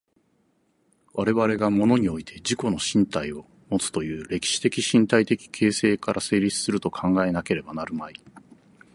[1.13, 8.15] 我々が物において自己の身体をもつという歴史的身体的形成から成立すると考えなければなるまい。